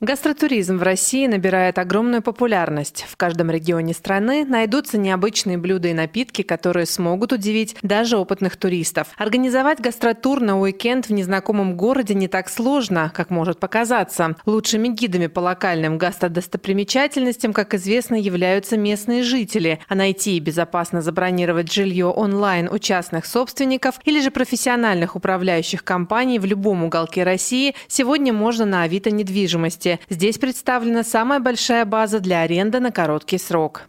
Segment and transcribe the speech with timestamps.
[0.00, 3.04] Гастротуризм в России набирает огромную популярность.
[3.08, 9.08] В каждом регионе страны найдутся необычные блюда и напитки, которые смогут удивить даже опытных туристов.
[9.16, 14.36] Организовать гастротур на уикенд в незнакомом городе не так сложно, как может показаться.
[14.46, 19.80] Лучшими гидами по локальным гастродостопримечательностям, как известно, являются местные жители.
[19.88, 26.38] А найти и безопасно забронировать жилье онлайн у частных собственников или же профессиональных управляющих компаний
[26.38, 30.00] в любом уголке России сегодня можно на Авито недвижимости области.
[30.08, 33.82] Здесь представлена самая большая база для аренды на короткий срок.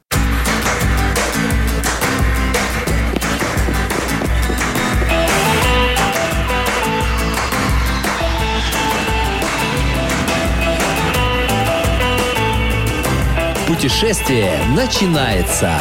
[13.67, 15.71] Путешествие начинается.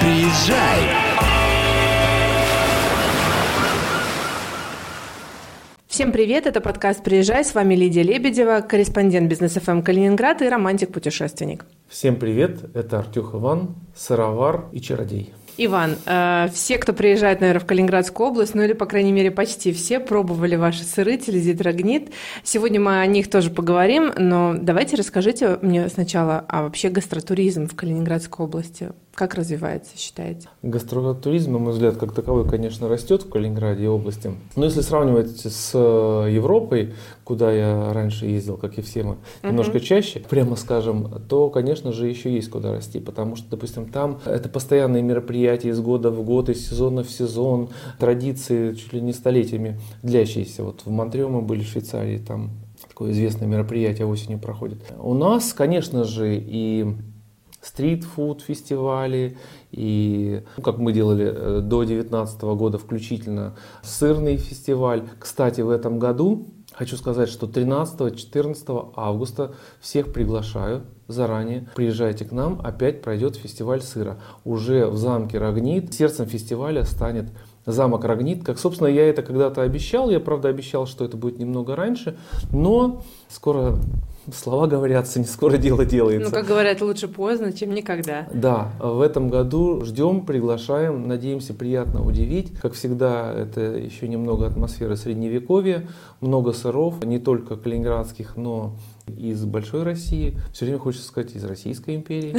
[0.00, 1.11] Приезжай!
[5.92, 10.48] Всем привет, это подкаст «Приезжай», с вами Лидия Лебедева, корреспондент бизнес ФМ эм Калининград и
[10.48, 11.66] романтик-путешественник.
[11.86, 15.34] Всем привет, это Артюх Иван, сыровар и чародей.
[15.58, 19.72] Иван, э, все, кто приезжает, наверное, в Калининградскую область, ну или, по крайней мере, почти
[19.72, 22.10] все пробовали ваши сыры, телезитрогнит.
[22.42, 27.76] Сегодня мы о них тоже поговорим, но давайте расскажите мне сначала о вообще гастротуризм в
[27.76, 28.92] Калининградской области.
[29.14, 30.48] Как развивается, считаете?
[30.62, 34.32] Гастротуризм, на мой взгляд, как таковой, конечно, растет в Калининграде и области.
[34.56, 36.94] Но если сравнивать с э, Европой,
[37.32, 39.80] куда я раньше ездил, как и все мы, немножко uh-huh.
[39.80, 43.00] чаще, прямо скажем, то, конечно же, еще есть куда расти.
[43.00, 47.70] Потому что, допустим, там это постоянные мероприятия из года в год, из сезона в сезон,
[47.98, 50.62] традиции чуть ли не столетиями длящиеся.
[50.62, 52.50] Вот в Монтрео мы были, в Швейцарии, там
[52.86, 54.82] такое известное мероприятие осенью проходит.
[54.98, 56.94] У нас, конечно же, и
[57.62, 59.38] стрит-фуд фестивали,
[59.70, 65.04] и, ну, как мы делали э, до 2019 года включительно, сырный фестиваль.
[65.18, 66.48] Кстати, в этом году
[66.82, 71.68] Хочу сказать, что 13-14 августа всех приглашаю заранее.
[71.76, 74.18] Приезжайте к нам, опять пройдет фестиваль сыра.
[74.44, 75.94] Уже в замке Рогнит.
[75.94, 77.30] Сердцем фестиваля станет
[77.66, 78.44] замок Рогнит.
[78.44, 80.10] Как, собственно, я это когда-то обещал.
[80.10, 82.18] Я, правда, обещал, что это будет немного раньше.
[82.50, 83.78] Но скоро
[84.32, 86.30] слова говорятся, не скоро дело делается.
[86.30, 88.28] Ну, как говорят, лучше поздно, чем никогда.
[88.32, 92.52] Да, в этом году ждем, приглашаем, надеемся приятно удивить.
[92.60, 95.88] Как всегда, это еще немного атмосферы средневековья,
[96.20, 98.76] много сыров, не только калининградских, но
[99.06, 100.38] из большой России.
[100.52, 102.36] Все время хочется сказать из Российской империи.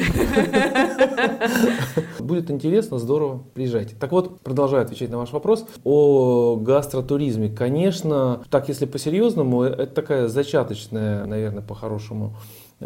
[2.19, 3.95] Будет интересно, здорово, приезжайте.
[3.99, 7.49] Так вот, продолжаю отвечать на ваш вопрос о гастротуризме.
[7.49, 12.35] Конечно, так если по-серьезному, это такая зачаточная, наверное, по-хорошему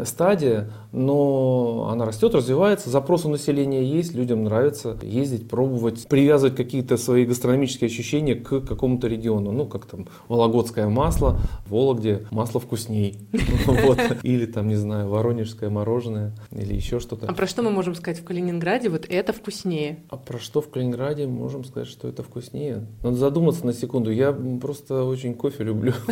[0.06, 6.98] стадия, но она растет, развивается, запрос у населения есть, людям нравится ездить, пробовать, привязывать какие-то
[6.98, 9.52] свои гастрономические ощущения к какому-то региону.
[9.52, 13.20] Ну, как там вологодское масло, в Вологде масло вкусней.
[14.24, 17.28] Или там, не знаю, воронежское мороженое или еще что-то.
[17.28, 18.90] А про что мы можем сказать в Калининграде?
[18.90, 20.00] Вот это вкуснее.
[20.10, 22.88] А про что в Калининграде можем сказать, что это вкуснее?
[23.04, 24.12] Надо задуматься на секунду.
[24.12, 25.94] Я просто очень кофе люблю.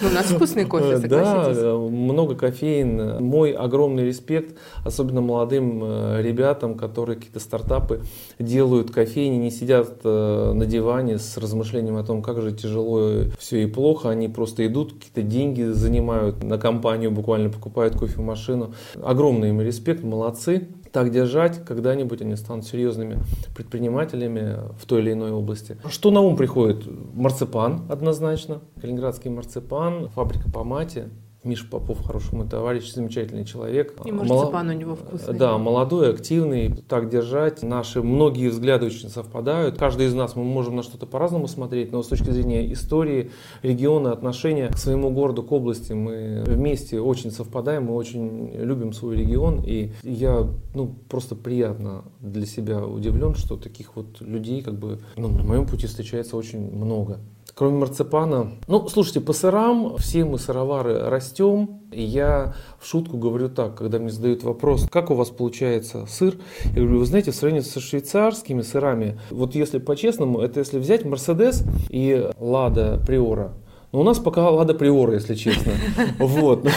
[0.00, 1.62] Ну, у нас вкусный кофе, согласитесь.
[1.62, 3.24] Да, много кофе кофеин.
[3.24, 8.02] Мой огромный респект, особенно молодым э, ребятам, которые какие-то стартапы
[8.38, 13.62] делают кофейни, не сидят э, на диване с размышлением о том, как же тяжело все
[13.62, 14.10] и плохо.
[14.10, 18.74] Они просто идут, какие-то деньги занимают на компанию, буквально покупают кофемашину.
[19.02, 23.18] Огромный им респект, молодцы так держать, когда-нибудь они станут серьезными
[23.54, 25.76] предпринимателями в той или иной области.
[25.90, 26.86] Что на ум приходит?
[27.14, 31.10] Марципан однозначно, калининградский марципан, фабрика по мате,
[31.46, 33.94] Миша Попов, хороший мой товарищ, замечательный человек.
[34.04, 34.76] И марципан Мол...
[34.76, 35.34] у него вкусный.
[35.34, 37.62] Да, молодой, активный, так держать.
[37.62, 39.78] Наши многие взгляды очень совпадают.
[39.78, 43.30] Каждый из нас, мы можем на что-то по-разному смотреть, но с точки зрения истории,
[43.62, 49.16] региона, отношения к своему городу, к области, мы вместе очень совпадаем, мы очень любим свой
[49.16, 49.62] регион.
[49.64, 55.28] И я, ну, просто приятно для себя удивлен, что таких вот людей, как бы, ну,
[55.28, 57.20] на моем пути встречается очень много
[57.56, 58.52] кроме марципана.
[58.68, 61.80] Ну, слушайте, по сырам все мы сыровары растем.
[61.90, 66.36] И я в шутку говорю так, когда мне задают вопрос, как у вас получается сыр,
[66.74, 71.06] я говорю, вы знаете, в сравнении со швейцарскими сырами, вот если по-честному, это если взять
[71.06, 73.54] Мерседес и Лада Приора,
[73.96, 75.72] но у нас пока Лада Приора, если честно.
[76.18, 76.68] Вот.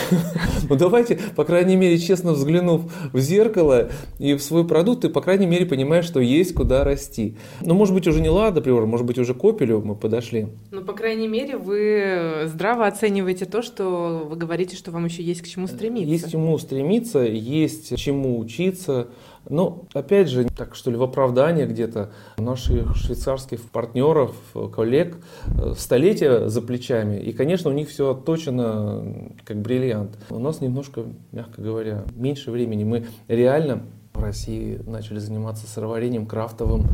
[0.69, 3.89] Ну давайте, по крайней мере, честно взглянув в зеркало
[4.19, 7.35] и в свой продукт, ты, по крайней мере, понимаешь, что есть куда расти.
[7.59, 10.47] Ну, может быть, уже не Лада Приора, может быть, уже к Опелю мы подошли.
[10.71, 15.41] Ну, по крайней мере, вы здраво оцениваете то, что вы говорите, что вам еще есть
[15.41, 16.09] к чему стремиться.
[16.09, 19.09] Есть к чему стремиться, есть чему учиться.
[19.49, 24.35] Ну, опять же, так что ли, в оправдание где-то наших швейцарских партнеров,
[24.73, 25.17] коллег,
[25.47, 27.19] э, столетия за плечами.
[27.19, 30.17] И, конечно, у них все отточено как бриллиант.
[30.29, 32.83] У нас немножко, мягко говоря, меньше времени.
[32.83, 36.87] Мы реально в России начали заниматься сыроварением крафтовым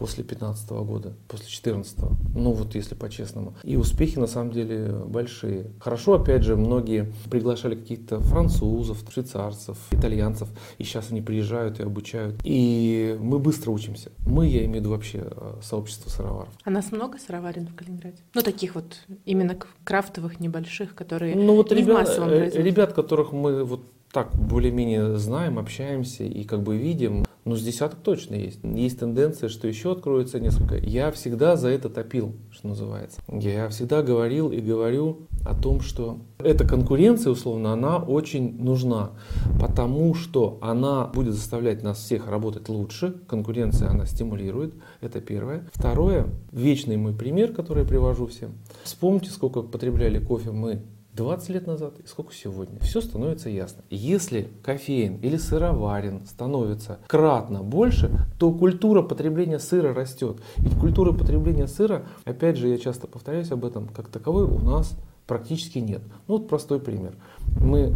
[0.00, 1.98] после 15 года, после 14
[2.34, 3.54] ну вот если по-честному.
[3.62, 5.66] И успехи на самом деле большие.
[5.78, 10.48] Хорошо, опять же, многие приглашали каких-то французов, швейцарцев, итальянцев,
[10.78, 12.40] и сейчас они приезжают и обучают.
[12.44, 14.10] И мы быстро учимся.
[14.26, 16.48] Мы, я имею в виду вообще э, сообщество сыроваров.
[16.64, 18.18] А нас много сыроварен в Калининграде?
[18.34, 22.50] Ну таких вот именно крафтовых, небольших, которые ну, вот не ребят, в массовом э.
[22.50, 23.82] Ребят, которых мы вот
[24.12, 28.60] так более-менее знаем, общаемся и как бы видим, ну, с десяток точно есть.
[28.62, 30.76] Есть тенденция, что еще откроется несколько.
[30.76, 33.20] Я всегда за это топил, что называется.
[33.28, 39.12] Я всегда говорил и говорю о том, что эта конкуренция, условно, она очень нужна,
[39.58, 43.14] потому что она будет заставлять нас всех работать лучше.
[43.26, 44.74] Конкуренция, она стимулирует.
[45.00, 45.66] Это первое.
[45.72, 48.52] Второе, вечный мой пример, который я привожу всем.
[48.82, 50.82] Вспомните, сколько потребляли кофе мы
[51.20, 52.80] 20 лет назад и сколько сегодня.
[52.80, 53.84] Все становится ясно.
[53.90, 60.38] Если кофеин или сыроварен становится кратно больше, то культура потребления сыра растет.
[60.56, 64.96] Ведь культура потребления сыра, опять же, я часто повторяюсь об этом, как таковой у нас
[65.26, 66.00] практически нет.
[66.26, 67.14] Ну вот простой пример.
[67.60, 67.92] Мы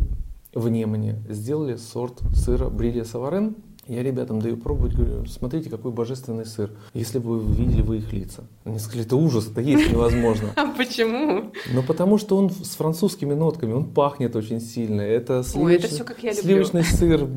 [0.53, 6.47] в Немане сделали сорт сыра Брилия Саварен, я ребятам даю пробовать, говорю, смотрите, какой божественный
[6.47, 6.71] сыр.
[6.95, 8.45] Если бы вы видели вы их лица.
[8.65, 10.53] Они сказали, это ужас, это есть невозможно.
[10.57, 11.53] А почему?
[11.73, 15.03] Ну, потому что он с французскими нотками, он пахнет очень сильно.
[15.03, 16.43] Это сливочный, Ой, это все как я люблю.
[16.43, 17.29] сливочный сыр,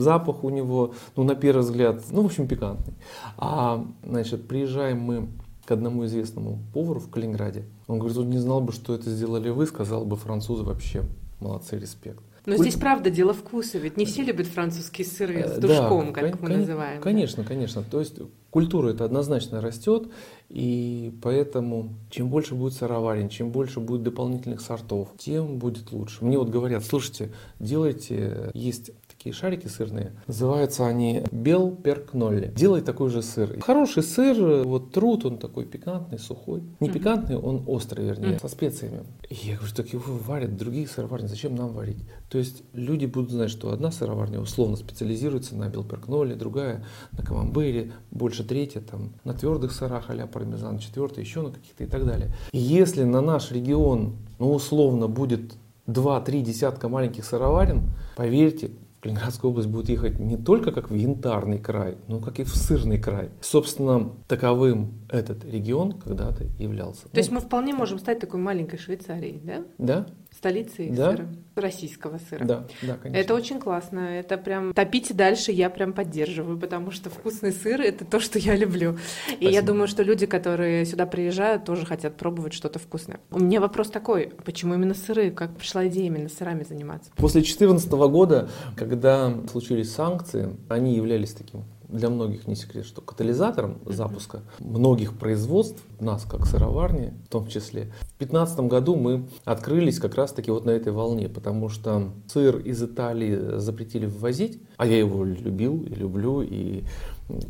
[0.00, 2.94] запах у него, ну, на первый взгляд, ну, в общем, пикантный.
[3.38, 5.28] А, значит, приезжаем мы
[5.64, 7.64] к одному известному повару в Калининграде.
[7.86, 11.04] Он говорит, он не знал бы, что это сделали вы, сказал бы французы вообще.
[11.40, 12.22] Молодцы, респект.
[12.46, 16.20] Но здесь правда дело вкуса, ведь не все любят французские сыры с Э, душком, да,
[16.20, 16.98] как мы называем.
[16.98, 17.02] да.
[17.02, 17.82] Конечно, конечно.
[17.82, 18.16] То есть
[18.50, 20.08] культура это однозначно растет,
[20.50, 26.24] и поэтому чем больше будет сыроварен, чем больше будет дополнительных сортов, тем будет лучше.
[26.24, 28.90] Мне вот говорят, слушайте, делайте, есть
[29.24, 32.52] такие шарики сырные, называются они белперкнолли.
[32.54, 33.58] Делай такой же сыр.
[33.62, 36.62] Хороший сыр, вот труд, он такой пикантный, сухой.
[36.78, 39.04] Не пикантный, он острый, вернее, со специями.
[39.30, 42.04] И я говорю, так его варят другие сыроварни, зачем нам варить?
[42.28, 47.92] То есть люди будут знать, что одна сыроварня условно специализируется на белперкноле, другая на камамбере,
[48.10, 52.34] больше третья там на твердых сырах а пармезан, четвертая еще на каких-то и так далее.
[52.52, 55.54] И если на наш регион, ну условно, будет
[55.86, 58.70] 2-3 десятка маленьких сыроварен, поверьте,
[59.04, 62.56] в Калининградскую область будет ехать не только как в янтарный край, но как и в
[62.56, 63.28] сырный край.
[63.42, 67.08] Собственно, таковым этот регион когда-то являлся.
[67.10, 69.64] То есть мы вполне можем стать такой маленькой Швейцарией, да?
[69.76, 70.06] Да,
[70.36, 71.12] Столицей Да.
[71.12, 72.44] сыра, российского сыра.
[72.44, 73.16] да, да, конечно.
[73.20, 74.00] Это очень классно.
[74.00, 78.56] Это прям топите дальше, я прям поддерживаю, потому что вкусный сыр это то, что я
[78.56, 78.98] люблю.
[79.38, 79.66] И я Спасибо.
[79.66, 83.20] думаю, что люди, которые сюда приезжают, тоже хотят пробовать что-то вкусное.
[83.30, 85.30] У меня вопрос такой: почему именно сыры?
[85.30, 87.10] Как пришла идея именно сырами заниматься?
[87.16, 93.78] После 2014 года, когда случились санкции, они являлись таким для многих не секрет, что катализатором
[93.86, 97.92] запуска многих производств, нас как сыроварни в том числе.
[98.00, 102.58] В 2015 году мы открылись как раз таки вот на этой волне, потому что сыр
[102.58, 106.84] из Италии запретили ввозить, а я его любил и люблю, и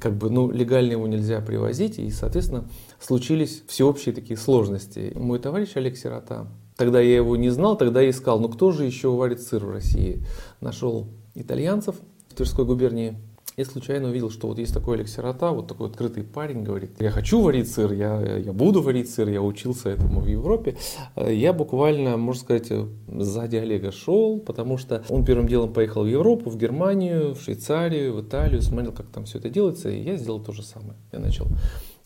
[0.00, 2.68] как бы, ну, легально его нельзя привозить, и, соответственно,
[3.00, 5.12] случились всеобщие такие сложности.
[5.16, 6.46] Мой товарищ Олег Сирота,
[6.76, 9.70] Тогда я его не знал, тогда я искал, ну кто же еще варит сыр в
[9.70, 10.24] России?
[10.60, 11.94] Нашел итальянцев
[12.28, 13.16] в Тверской губернии.
[13.56, 17.12] И случайно увидел, что вот есть такой Олег Сирота, вот такой открытый парень, говорит, я
[17.12, 20.76] хочу варить сыр, я, я буду варить сыр, я учился этому в Европе.
[21.14, 26.02] Э, Я буквально, можно сказать, э, сзади Олега шел, потому что он первым делом поехал
[26.02, 30.02] в Европу, в Германию, в Швейцарию, в Италию, смотрел, как там все это делается, и
[30.02, 30.94] я сделал то же самое.
[31.12, 31.46] Я начал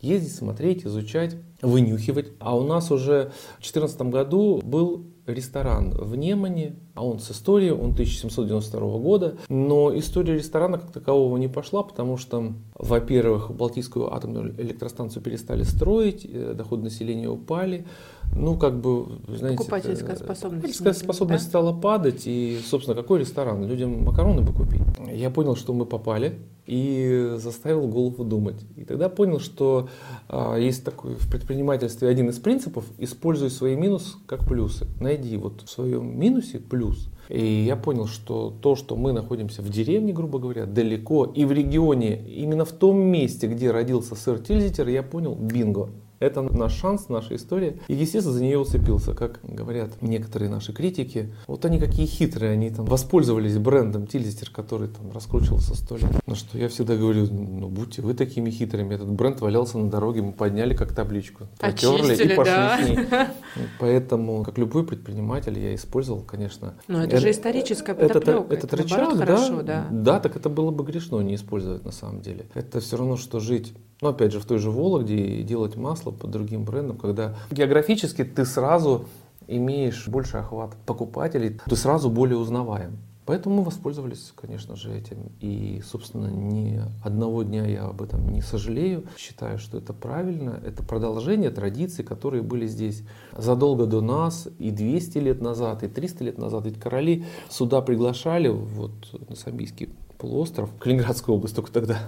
[0.02, 2.28] ездить, смотреть, изучать, вынюхивать.
[2.40, 7.70] А у нас уже в 2014 году был ресторан в Немане, а он с историей,
[7.70, 9.36] он 1792 года.
[9.48, 16.26] Но история ресторана как такового не пошла, потому что, во-первых, Балтийскую атомную электростанцию перестали строить,
[16.28, 17.86] э, доходы населения упали.
[18.34, 19.58] Ну, как бы, знаете...
[19.58, 21.48] Покупательская это- способность Покупательская способность да?
[21.48, 23.64] стала падать, и, собственно, какой ресторан?
[23.64, 24.82] Людям макароны бы купить.
[25.14, 26.36] Я понял, что мы попали,
[26.68, 28.56] и заставил голову думать.
[28.76, 29.88] И тогда понял, что
[30.28, 34.86] а, есть такой в предпринимательстве один из принципов– используй свои минусы как плюсы.
[35.00, 36.87] Найди вот в своем минусе плюс.
[37.28, 41.52] И я понял, что то, что мы находимся в деревне, грубо говоря, далеко, и в
[41.52, 45.90] регионе, именно в том месте, где родился сыр Тильзитер, я понял– бинго.
[46.20, 47.78] Это наш шанс, наша история.
[47.86, 49.14] И, естественно, за нее уцепился.
[49.14, 54.88] Как говорят некоторые наши критики, вот они какие хитрые, они там воспользовались брендом Тильзитер, который
[54.88, 56.10] там раскручивался сто лет.
[56.26, 58.94] На что я всегда говорю, ну будьте вы такими хитрыми.
[58.94, 61.46] Этот бренд валялся на дороге, мы подняли как табличку.
[61.58, 62.78] Протерли и пошли да.
[62.78, 62.98] с ней.
[63.78, 66.74] Поэтому, как любой предприниматель, я использовал, конечно.
[66.88, 68.30] Но это, это же историческая подоплека.
[68.30, 69.86] Этот, этот это рычаг, да, хорошо, да.
[69.90, 72.46] Да, так это было бы грешно не использовать на самом деле.
[72.54, 76.30] Это все равно, что жить но опять же, в той же Вологде делать масло под
[76.30, 79.06] другим брендом, когда географически ты сразу
[79.46, 82.98] имеешь больше охват покупателей, ты сразу более узнаваем.
[83.28, 85.30] Поэтому мы воспользовались, конечно же, этим.
[85.40, 89.04] И, собственно, ни одного дня я об этом не сожалею.
[89.18, 90.58] Считаю, что это правильно.
[90.64, 93.02] Это продолжение традиций, которые были здесь
[93.36, 96.64] задолго до нас, и 200 лет назад, и 300 лет назад.
[96.64, 98.92] Ведь короли сюда приглашали, вот
[99.28, 101.98] на Самбийский полуостров, Калининградскую область только тогда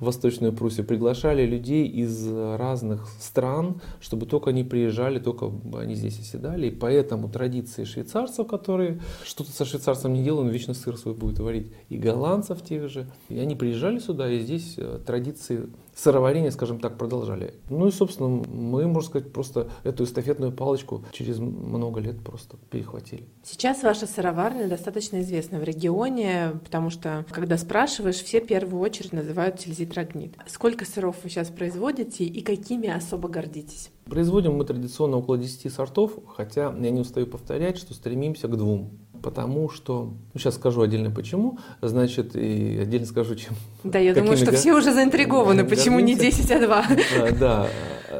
[0.00, 6.18] в Восточную Пруссию, приглашали людей из разных стран, чтобы только они приезжали, только они здесь
[6.20, 6.68] оседали.
[6.68, 11.38] И поэтому традиции швейцарцев, которые что-то со швейцарцем не делают, он вечно сыр свой будет
[11.38, 13.06] варить, и голландцев тех же.
[13.28, 17.54] И они приезжали сюда, и здесь э, традиции сыроварение, скажем так, продолжали.
[17.68, 23.24] Ну и, собственно, мы, можно сказать, просто эту эстафетную палочку через много лет просто перехватили.
[23.44, 29.12] Сейчас ваша сыроварня достаточно известна в регионе, потому что, когда спрашиваешь, все в первую очередь
[29.12, 30.36] называют тильзитрогнит.
[30.46, 33.90] Сколько сыров вы сейчас производите и какими особо гордитесь?
[34.06, 38.90] Производим мы традиционно около 10 сортов, хотя я не устаю повторять, что стремимся к двум
[39.22, 43.54] потому что, ну, сейчас скажу отдельно почему, значит, и отдельно скажу, чем.
[43.84, 46.86] Да, я думаю, что все уже заинтригованы, почему не 10, а 2.
[47.38, 47.66] Да,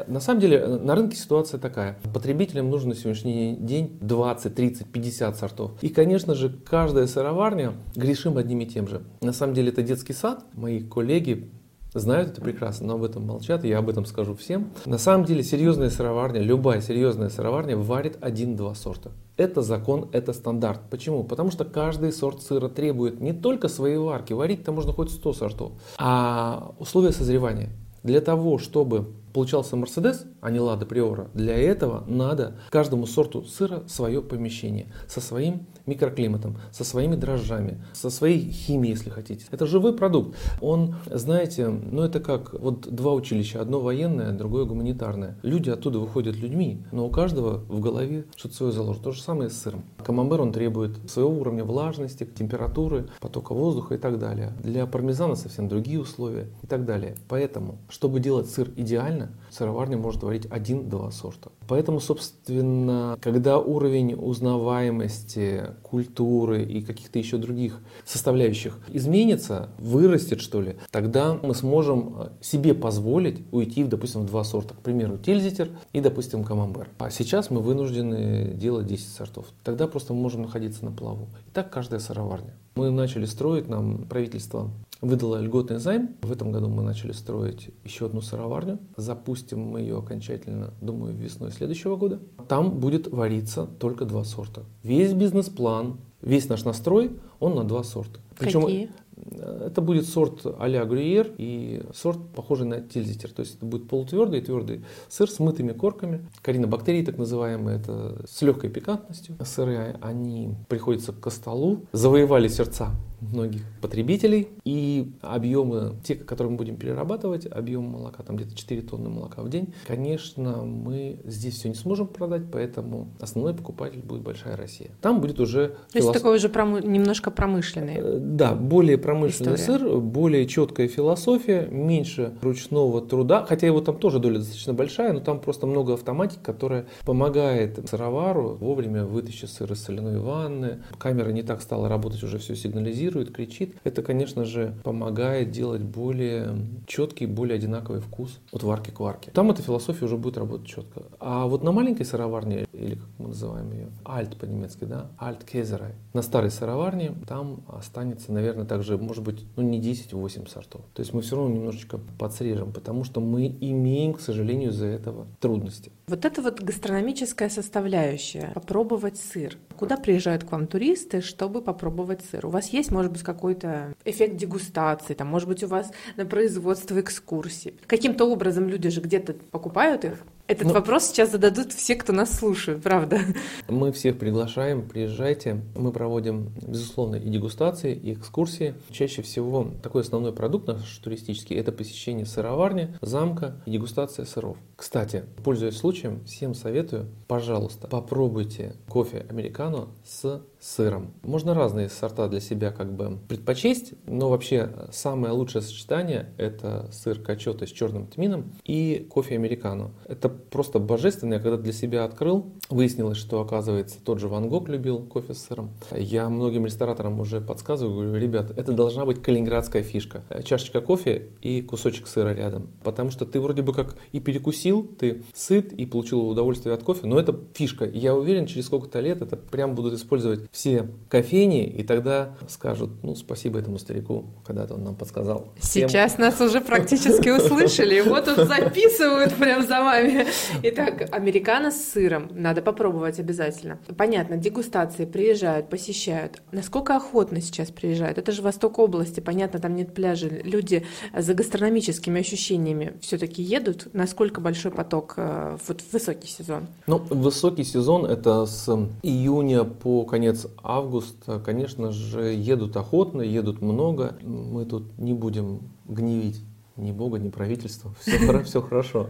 [0.07, 1.97] на самом деле на рынке ситуация такая.
[2.13, 5.71] Потребителям нужно на сегодняшний день 20, 30, 50 сортов.
[5.81, 9.03] И, конечно же, каждая сыроварня грешим одним и тем же.
[9.21, 10.45] На самом деле это детский сад.
[10.53, 11.51] Мои коллеги
[11.99, 14.71] знают это прекрасно, но об этом молчат, и я об этом скажу всем.
[14.85, 19.11] На самом деле серьезная сыроварня, любая серьезная сыроварня варит один-два сорта.
[19.37, 20.81] Это закон, это стандарт.
[20.89, 21.23] Почему?
[21.23, 25.71] Потому что каждый сорт сыра требует не только своей варки, варить-то можно хоть 100 сортов,
[25.97, 27.69] а условия созревания.
[28.03, 33.83] Для того, чтобы получался Мерседес, а не Лада Приора, для этого надо каждому сорту сыра
[33.87, 39.45] свое помещение со своим микроклиматом, со своими дрожжами, со своей химией, если хотите.
[39.51, 40.37] Это живой продукт.
[40.61, 45.37] Он, знаете, ну это как вот два училища, одно военное, другое гуманитарное.
[45.43, 49.03] Люди оттуда выходят людьми, но у каждого в голове что-то свое заложено.
[49.03, 49.83] То же самое с сыром.
[50.05, 54.53] Камамбер он требует своего уровня влажности, температуры, потока воздуха и так далее.
[54.63, 57.15] Для пармезана совсем другие условия и так далее.
[57.27, 61.51] Поэтому, чтобы делать сыр идеально, сыроварня может варить один-два сорта.
[61.67, 70.75] Поэтому, собственно, когда уровень узнаваемости, культуры и каких-то еще других составляющих изменится, вырастет что ли,
[70.91, 74.73] тогда мы сможем э, себе позволить уйти, допустим, в два сорта.
[74.73, 76.89] К примеру, тильзитер и, допустим, камамбер.
[76.99, 79.45] А сейчас мы вынуждены делать 10 сортов.
[79.63, 81.27] Тогда просто мы можем находиться на плаву.
[81.47, 82.53] И так каждая сыроварня.
[82.75, 84.71] Мы начали строить, нам правительство
[85.03, 86.15] выдало льготный займ.
[86.21, 88.79] В этом году мы начали строить еще одну сыроварню.
[88.95, 92.19] Запустим мы ее окончательно, думаю, весной следующего года.
[92.47, 94.63] Там будет вариться только два сорта.
[94.81, 98.19] Весь бизнес-план, весь наш настрой, он на два сорта.
[98.39, 98.89] Причем Какие?
[99.31, 103.31] Это будет сорт а-ля Грюйер и сорт, похожий на тильзитер.
[103.31, 106.27] То есть это будет полутвердый и твердый сыр с мытыми корками.
[106.41, 109.35] Коринобактерии, так называемые, это с легкой пикантностью.
[109.43, 112.91] Сыры, они приходятся к столу, завоевали сердца
[113.31, 114.49] многих потребителей.
[114.65, 119.49] И объемы, те, которые мы будем перерабатывать, объем молока, там где-то 4 тонны молока в
[119.49, 124.91] день, конечно, мы здесь все не сможем продать, поэтому основной покупатель будет большая Россия.
[125.01, 125.69] Там будет уже...
[125.69, 126.05] То филос...
[126.05, 126.79] есть такой уже пром...
[126.79, 127.95] немножко промышленный.
[127.97, 129.79] Э, да, более промышленный История.
[129.79, 135.19] сыр, более четкая философия, меньше ручного труда, хотя его там тоже доля достаточно большая, но
[135.19, 140.83] там просто много автоматики, которая помогает сыровару вовремя вытащить сыр из соляной ванны.
[140.97, 143.75] Камера не так стала работать, уже все сигнализирует сигнализирует, кричит.
[143.83, 146.55] Это, конечно же, помогает делать более
[146.87, 149.31] четкий, более одинаковый вкус от варки к варке.
[149.31, 151.03] Там эта философия уже будет работать четко.
[151.19, 155.93] А вот на маленькой сыроварне, или как мы называем ее, альт по-немецки, да, альт кезерай,
[156.13, 160.81] на старой сыроварне там останется, наверное, также, может быть, ну не 10-8 сортов.
[160.93, 165.27] То есть мы все равно немножечко подсрежем, потому что мы имеем, к сожалению, из-за этого
[165.39, 165.91] трудности.
[166.07, 169.57] Вот это вот гастрономическая составляющая, попробовать сыр.
[169.77, 172.45] Куда приезжают к вам туристы, чтобы попробовать сыр?
[172.45, 176.99] У вас есть, может быть, какой-то эффект дегустации, там, может быть, у вас на производство
[176.99, 177.75] экскурсии.
[177.87, 182.37] Каким-то образом люди же где-то покупают их, Этот ну, вопрос сейчас зададут все, кто нас
[182.37, 183.21] слушает, правда.
[183.69, 185.61] Мы всех приглашаем, приезжайте.
[185.73, 188.75] Мы проводим, безусловно, и дегустации, и экскурсии.
[188.91, 194.57] Чаще всего такой основной продукт наш туристический– это посещение сыроварни, замка и дегустация сыров.
[194.75, 201.13] Кстати, пользуясь случаем, всем советую, пожалуйста, попробуйте кофе американо с сыром.
[201.23, 207.19] Можно разные сорта для себя как бы предпочесть, но вообще самое лучшее сочетание– это сыр
[207.19, 209.91] качота с черным тмином и кофе американо.
[210.07, 211.33] Это просто божественно.
[211.33, 215.45] Я когда для себя открыл, выяснилось, что, оказывается, тот же Ван Гог любил кофе с
[215.45, 215.71] сыром.
[215.91, 220.23] Я многим рестораторам уже подсказываю, говорю, ребят, это должна быть калининградская фишка.
[220.45, 222.69] Чашечка кофе и кусочек сыра рядом.
[222.83, 227.05] Потому что ты вроде бы как и перекусил, ты сыт и получил удовольствие от кофе,
[227.05, 227.83] но это фишка.
[227.85, 233.15] Я уверен, через сколько-то лет это прям будут использовать все кофейни, и тогда скажут, ну,
[233.15, 235.47] спасибо этому старику, когда-то он нам подсказал.
[235.59, 240.27] Сейчас нас уже практически услышали, вот тут записывают прям за вами.
[240.61, 242.29] Итак, американо с сыром.
[242.31, 243.79] Надо попробовать обязательно.
[243.97, 246.43] Понятно, дегустации приезжают, посещают.
[246.51, 248.19] Насколько охотно сейчас приезжают?
[248.19, 250.27] Это же Восток области, понятно, там нет пляжа.
[250.27, 250.85] Люди
[251.17, 253.87] за гастрономическими ощущениями все-таки едут.
[253.93, 256.67] Насколько большой поток э, вот в высокий сезон?
[256.85, 258.69] Ну, высокий сезон это с
[259.01, 264.15] июня по конец августа, конечно же, едут охотно, едут много.
[264.21, 266.41] Мы тут не будем гневить
[266.75, 267.93] ни Бога, ни правительства.
[267.99, 269.09] Все, все хорошо.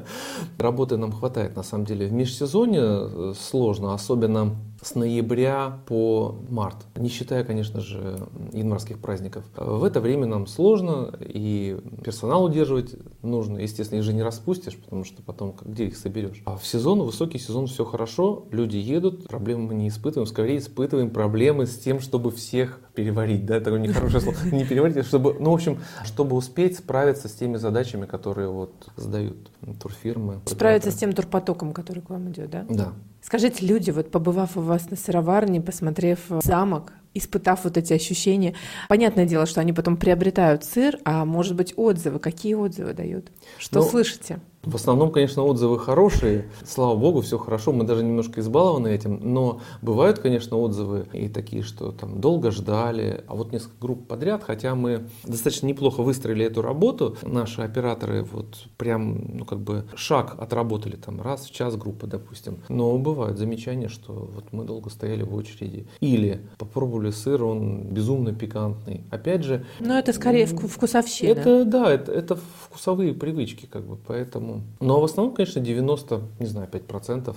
[0.58, 2.06] Работы нам хватает, на самом деле.
[2.06, 9.44] В межсезонье э, сложно, особенно с ноября по март, не считая, конечно же, январских праздников.
[9.56, 13.58] В это время нам сложно, и персонал удерживать нужно.
[13.58, 16.42] Естественно, их же не распустишь, потому что потом где их соберешь.
[16.46, 21.10] А в сезон, высокий сезон, все хорошо, люди едут, проблемы мы не испытываем, скорее испытываем
[21.10, 25.50] проблемы с тем, чтобы всех переварить, да, такое нехорошее слово, не переварить, а чтобы, ну,
[25.50, 30.40] в общем, чтобы успеть справиться с теми задачами, которые вот задают турфирмы.
[30.46, 32.66] Справиться с тем турпотоком, который к вам идет, да?
[32.68, 32.92] Да.
[33.22, 38.54] Скажите, люди, вот побывав у вас на сыроварне, посмотрев замок, испытав вот эти ощущения,
[38.88, 43.30] понятное дело, что они потом приобретают сыр, а может быть отзывы, какие отзывы дают?
[43.58, 44.40] Что ну, слышите?
[44.62, 46.50] В основном, конечно, отзывы хорошие.
[46.66, 47.72] Слава богу, все хорошо.
[47.72, 49.18] Мы даже немножко избалованы этим.
[49.22, 53.24] Но бывают, конечно, отзывы и такие, что там долго ждали.
[53.26, 57.16] А вот несколько групп подряд, хотя мы достаточно неплохо выстроили эту работу.
[57.22, 62.58] Наши операторы вот прям, ну как бы шаг отработали там раз в час группы, допустим.
[62.68, 65.86] Но бывают замечания, что вот мы долго стояли в очереди.
[66.00, 69.04] Или попробовали сыр, он безумно пикантный.
[69.10, 69.64] Опять же...
[69.80, 71.30] Но это скорее вкусовщина.
[71.30, 76.20] Это, да, это, это вкусовые привычки, как бы, поэтому по Но в основном, конечно, 90,
[76.38, 77.34] не знаю, 5%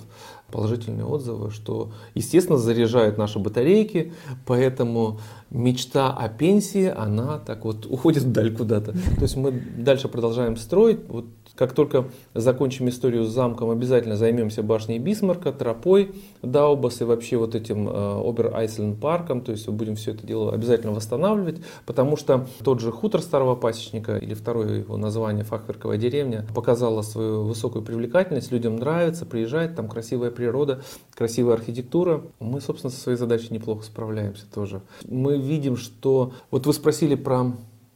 [0.50, 4.12] положительные отзывы, что, естественно, заряжает наши батарейки,
[4.46, 8.92] поэтому мечта о пенсии, она так вот уходит вдаль куда-то.
[8.92, 11.00] То есть мы дальше продолжаем строить.
[11.08, 17.36] Вот как только закончим историю с замком, обязательно займемся башней Бисмарка, тропой Даубас и вообще
[17.36, 19.40] вот этим Обер Айсленд парком.
[19.40, 24.16] То есть будем все это дело обязательно восстанавливать, потому что тот же хутор старого пасечника
[24.16, 28.50] или второе его название Фахверковая деревня показала свою высокую привлекательность.
[28.52, 30.82] Людям нравится, приезжает, там красивая природа,
[31.14, 32.22] красивая архитектура.
[32.40, 34.82] Мы, собственно, со своей задачей неплохо справляемся тоже.
[35.08, 36.32] Мы видим, что...
[36.50, 37.52] Вот вы спросили про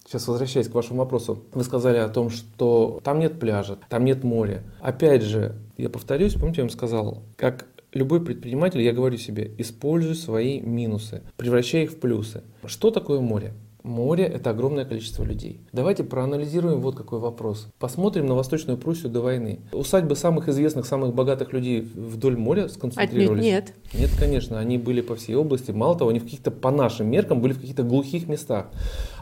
[0.08, 4.24] Сейчас возвращаясь к вашему вопросу, вы сказали о том, что там нет пляжа, там нет
[4.24, 4.62] моря.
[4.80, 10.14] Опять же, я повторюсь, помните, я вам сказал, как любой предприниматель, я говорю себе, используй
[10.14, 12.42] свои минусы, превращай их в плюсы.
[12.64, 13.52] Что такое море?
[13.88, 15.60] Море– это огромное количество людей.
[15.72, 17.68] Давайте проанализируем вот какой вопрос.
[17.78, 19.60] Посмотрим на Восточную Пруссию до войны.
[19.72, 23.42] Усадьбы самых известных, самых богатых людей вдоль моря сконцентрировались?
[23.42, 24.00] Нет, нет.
[24.00, 25.70] Нет, конечно, они были по всей области.
[25.70, 28.66] Мало того, они в каких-то, по нашим меркам, были в каких-то глухих местах.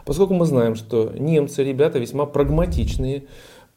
[0.05, 3.23] Поскольку мы знаем, что немцы, ребята весьма прагматичные,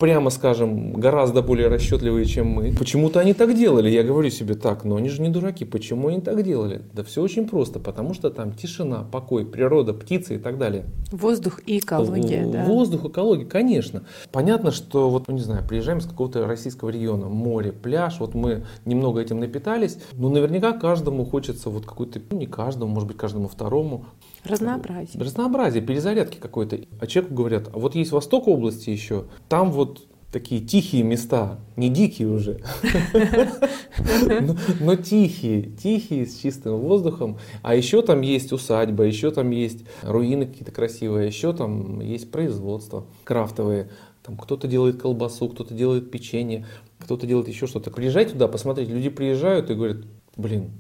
[0.01, 2.73] прямо скажем, гораздо более расчетливые, чем мы.
[2.73, 3.91] Почему-то они так делали.
[3.91, 5.67] Я говорю себе так, но они же не дураки.
[5.67, 6.81] Почему они так делали?
[6.95, 7.79] Да все очень просто.
[7.79, 10.87] Потому что там тишина, покой, природа, птицы и так далее.
[11.13, 12.65] Воздух и экология, В, да?
[12.65, 14.03] Воздух, экология, конечно.
[14.33, 18.65] Понятно, что вот, ну, не знаю, приезжаем из какого-то российского региона, море, пляж, вот мы
[18.87, 23.49] немного этим напитались, но наверняка каждому хочется вот какой-то, ну не каждому, может быть каждому
[23.49, 24.07] второму,
[24.45, 25.23] Разнообразие.
[25.23, 26.81] Разнообразие, перезарядки какой-то.
[27.01, 31.89] А человеку говорят, а вот есть восток области еще, там вот такие тихие места, не
[31.89, 32.61] дикие уже,
[34.81, 37.39] но тихие, тихие, с чистым воздухом.
[37.63, 43.07] А еще там есть усадьба, еще там есть руины какие-то красивые, еще там есть производство
[43.25, 43.91] крафтовые.
[44.23, 46.67] Там кто-то делает колбасу, кто-то делает печенье,
[46.99, 47.91] кто-то делает еще что-то.
[47.91, 50.05] Приезжайте туда, посмотрите, люди приезжают и говорят,
[50.37, 50.71] блин,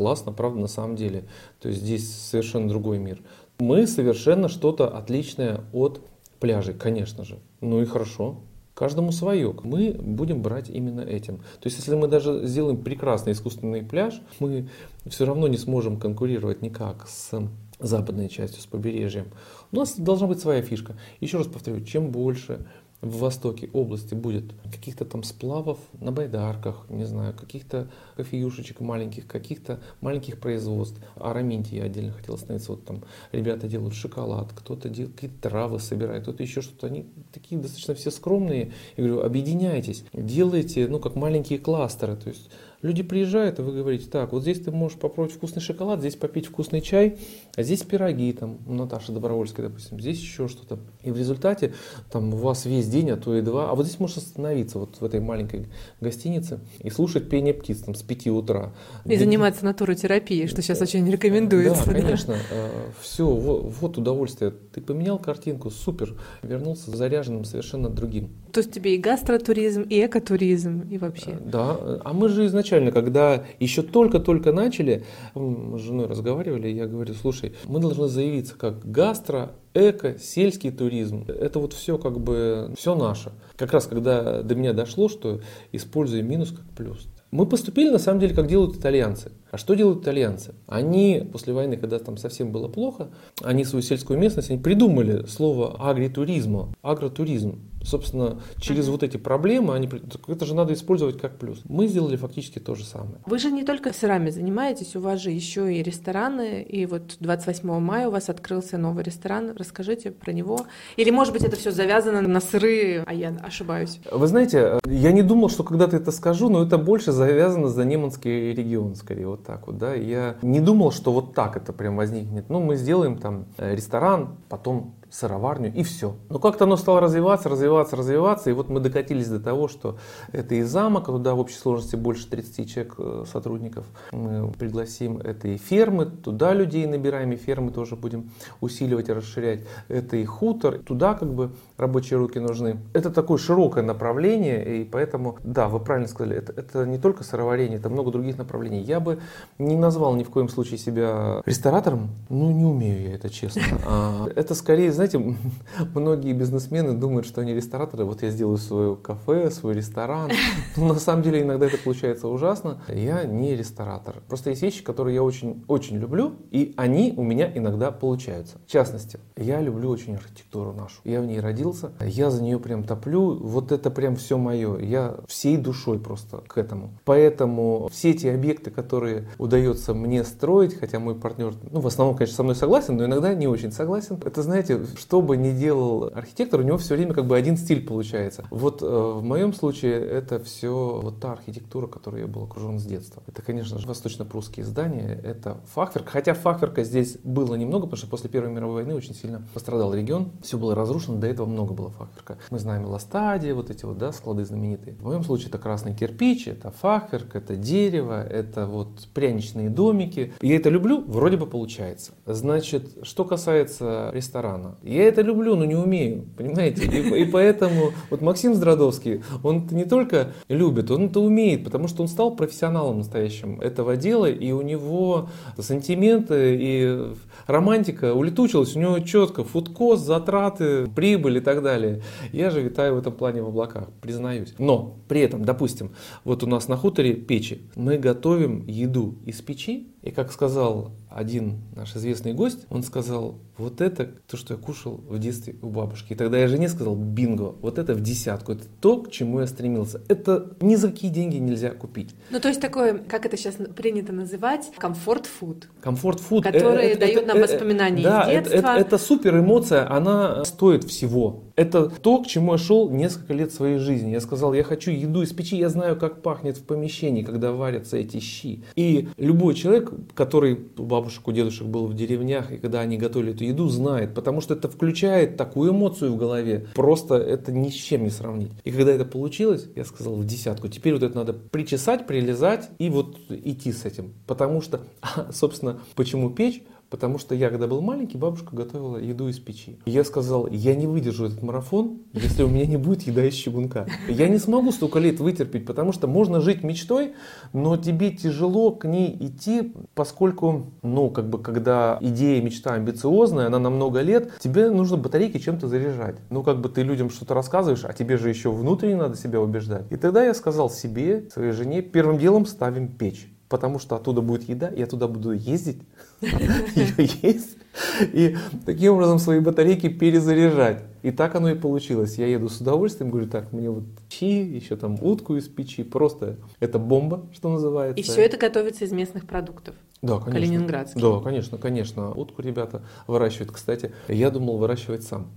[0.00, 1.24] классно, правда, на самом деле.
[1.60, 3.20] То есть здесь совершенно другой мир.
[3.58, 6.00] Мы совершенно что-то отличное от
[6.38, 7.38] пляжей, конечно же.
[7.60, 8.36] Ну и хорошо.
[8.72, 9.54] Каждому свое.
[9.62, 11.36] Мы будем брать именно этим.
[11.36, 14.70] То есть, если мы даже сделаем прекрасный искусственный пляж, мы
[15.04, 17.38] все равно не сможем конкурировать никак с
[17.78, 19.26] западной частью, с побережьем.
[19.70, 20.96] У нас должна быть своя фишка.
[21.20, 22.66] Еще раз повторю, чем больше
[23.00, 29.80] в востоке области будет каких-то там сплавов на байдарках, не знаю, каких-то кофеюшечек маленьких, каких-то
[30.00, 31.00] маленьких производств.
[31.16, 32.72] О раменте я отдельно хотел остановиться.
[32.72, 36.88] Вот там ребята делают шоколад, кто-то делает какие-то травы собирает, кто-то еще что-то.
[36.88, 38.72] Они такие достаточно все скромные.
[38.96, 42.16] Я говорю, объединяйтесь, делайте, ну, как маленькие кластеры.
[42.16, 42.50] То есть
[42.82, 46.46] Люди приезжают, и вы говорите, так, вот здесь ты можешь попробовать вкусный шоколад, здесь попить
[46.46, 47.18] вкусный чай,
[47.56, 50.78] а здесь пироги, там, у Наташи Добровольской, допустим, здесь еще что-то.
[51.02, 51.74] И в результате
[52.10, 55.00] там у вас весь день, а то и два, а вот здесь можешь остановиться вот
[55.00, 55.66] в этой маленькой
[56.00, 58.72] гостинице и слушать пение птиц там с 5 утра.
[59.04, 61.86] И заниматься натуротерапией, что сейчас очень рекомендуется.
[61.86, 62.36] Да, конечно.
[62.50, 64.52] Э, Все, вот удовольствие.
[64.72, 68.30] Ты поменял картинку, супер, вернулся заряженным совершенно другим.
[68.52, 71.38] То есть тебе и гастротуризм, и экотуризм, и вообще.
[71.44, 77.14] Да, а мы же изначально, когда еще только-только начали, мы с женой разговаривали, я говорю,
[77.14, 81.24] слушай, мы должны заявиться как гастро, эко, сельский туризм.
[81.28, 83.32] Это вот все как бы, все наше.
[83.56, 85.40] Как раз когда до меня дошло, что
[85.72, 87.08] используя минус как плюс.
[87.30, 89.30] Мы поступили на самом деле, как делают итальянцы.
[89.52, 90.54] А что делают итальянцы?
[90.66, 93.10] Они после войны, когда там совсем было плохо,
[93.42, 97.60] они свою сельскую местность, они придумали слово агритуризма, агротуризм.
[97.82, 98.92] Собственно, через uh-huh.
[98.92, 99.88] вот эти проблемы, они,
[100.28, 101.62] это же надо использовать как плюс.
[101.64, 103.16] Мы сделали фактически то же самое.
[103.26, 107.80] Вы же не только сырами занимаетесь, у вас же еще и рестораны, и вот 28
[107.80, 109.54] мая у вас открылся новый ресторан.
[109.56, 110.66] Расскажите про него.
[110.96, 114.00] Или, может быть, это все завязано на сыры, а я ошибаюсь?
[114.10, 118.52] Вы знаете, я не думал, что когда-то это скажу, но это больше завязано за Неманский
[118.52, 119.94] регион, скорее, вот так вот, да.
[119.94, 122.48] Я не думал, что вот так это прям возникнет.
[122.48, 126.16] Ну, мы сделаем там э, ресторан, потом сыроварню и все.
[126.28, 129.98] Но как-то оно стало развиваться, развиваться, развиваться, и вот мы докатились до того, что
[130.32, 135.48] это и замок, туда в общей сложности больше 30 человек э, сотрудников мы пригласим, это
[135.48, 140.78] и фермы, туда людей набираем, и фермы тоже будем усиливать и расширять, это и хутор,
[140.78, 142.78] туда как бы рабочие руки нужны.
[142.92, 147.78] Это такое широкое направление, и поэтому, да, вы правильно сказали, это, это не только сыроварение,
[147.78, 148.80] это много других направлений.
[148.82, 149.18] Я бы
[149.58, 153.62] не назвал ни в коем случае себя ресторатором, ну не умею я это честно.
[153.92, 155.18] А, это скорее, знаете,
[155.94, 160.30] многие бизнесмены думают, что они рестораторы, вот я сделаю свое кафе, свой ресторан.
[160.76, 162.82] Но на самом деле иногда это получается ужасно.
[162.88, 164.16] Я не ресторатор.
[164.28, 168.58] Просто есть вещи, которые я очень, очень люблю, и они у меня иногда получаются.
[168.66, 171.00] В частности, я люблю очень архитектуру нашу.
[171.04, 171.69] Я в ней родился,
[172.00, 173.36] я за нее прям топлю.
[173.36, 174.78] Вот это прям все мое.
[174.78, 176.90] Я всей душой просто к этому.
[177.04, 182.36] Поэтому все эти объекты, которые удается мне строить, хотя мой партнер, ну, в основном, конечно,
[182.36, 184.18] со мной согласен, но иногда не очень согласен.
[184.24, 187.86] Это, знаете, что бы ни делал архитектор, у него все время как бы один стиль
[187.86, 188.44] получается.
[188.50, 192.84] Вот э, в моем случае это все вот та архитектура, которой я был окружен с
[192.84, 193.22] детства.
[193.26, 196.08] Это, конечно же, восточно-прусские здания, это фахверк.
[196.08, 200.30] Хотя фахверка здесь было немного, потому что после Первой мировой войны очень сильно пострадал регион.
[200.42, 202.38] Все было разрушено, до этого много было фахверка.
[202.50, 204.96] Мы знаем Ластадия, вот эти вот, да, склады знаменитые.
[204.96, 210.32] В моем случае это красный кирпич, это фахверк, это дерево, это вот пряничные домики.
[210.40, 212.12] Я это люблю, вроде бы получается.
[212.26, 216.84] Значит, что касается ресторана, я это люблю, но не умею, понимаете?
[216.84, 222.02] И, и поэтому вот Максим Здрадовский, он не только любит, он это умеет, потому что
[222.02, 227.12] он стал профессионалом настоящим этого дела, и у него сантименты и
[227.46, 232.02] романтика улетучилась, у него четко фудкост, затраты, прибыль и так далее.
[232.32, 234.54] Я же витаю в этом плане в облаках, признаюсь.
[234.58, 235.92] Но при этом, допустим,
[236.24, 241.58] вот у нас на хуторе печи, мы готовим еду из печи, и как сказал один
[241.76, 246.12] наш известный гость, он сказал, вот это то, что я кушал в детстве у бабушки.
[246.12, 249.46] И тогда я жене сказал, бинго, вот это в десятку, это то, к чему я
[249.46, 250.00] стремился.
[250.08, 252.14] Это ни за какие деньги нельзя купить.
[252.30, 255.68] Ну, то есть такое, как это сейчас принято называть, комфорт-фуд.
[255.82, 256.44] Комфорт-фуд.
[256.44, 258.56] Которые это, дают это, нам это, воспоминания да, из детства.
[258.56, 261.44] Это, это, это супер эмоция, она стоит всего.
[261.60, 264.12] Это то, к чему я шел несколько лет своей жизни.
[264.12, 267.98] Я сказал, я хочу еду из печи, я знаю, как пахнет в помещении, когда варятся
[267.98, 268.64] эти щи.
[268.76, 273.34] И любой человек, который у бабушек, у дедушек был в деревнях, и когда они готовили
[273.34, 277.74] эту еду, знает, потому что это включает такую эмоцию в голове, просто это ни с
[277.74, 278.52] чем не сравнить.
[278.64, 282.88] И когда это получилось, я сказал в десятку, теперь вот это надо причесать, прилезать и
[282.88, 284.14] вот идти с этим.
[284.26, 284.80] Потому что,
[285.30, 286.62] собственно, почему печь?
[286.90, 289.78] Потому что я, когда был маленький, бабушка готовила еду из печи.
[289.84, 293.34] И я сказал, я не выдержу этот марафон, если у меня не будет еда из
[293.34, 293.86] чугунка.
[294.08, 297.14] Я не смогу столько лет вытерпеть, потому что можно жить мечтой,
[297.52, 303.60] но тебе тяжело к ней идти, поскольку, ну, как бы, когда идея, мечта амбициозная, она
[303.60, 306.16] на много лет, тебе нужно батарейки чем-то заряжать.
[306.28, 309.84] Ну, как бы ты людям что-то рассказываешь, а тебе же еще внутренне надо себя убеждать.
[309.90, 314.48] И тогда я сказал себе, своей жене, первым делом ставим печь потому что оттуда будет
[314.48, 315.82] еда, я туда буду ездить,
[316.20, 317.58] ее есть,
[318.00, 320.84] и таким образом свои батарейки перезаряжать.
[321.02, 322.16] И так оно и получилось.
[322.16, 326.36] Я еду с удовольствием, говорю, так, мне вот печи, еще там утку из печи, просто
[326.60, 328.00] это бомба, что называется.
[328.00, 329.74] И все это готовится из местных продуктов?
[330.00, 330.32] Да, конечно.
[330.32, 331.00] Калининградских?
[331.00, 332.12] Да, конечно, конечно.
[332.12, 333.50] Утку ребята выращивают.
[333.50, 335.28] Кстати, я думал выращивать сам.